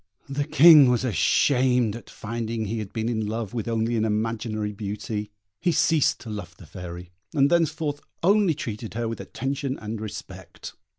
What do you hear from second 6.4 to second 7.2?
the Fairy,